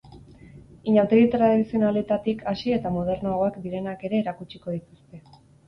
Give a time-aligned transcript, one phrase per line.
[0.93, 5.25] Inauteri tradizionalenetatik hasi eta modernoagoak direnak ere erakutsiko dituzte.